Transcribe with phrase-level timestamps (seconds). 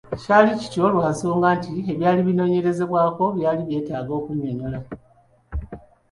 [0.21, 4.79] Kyali kityo lwa nsonga nti ebyali binoonyerezebwako byali byetaaga kunnyonnyola.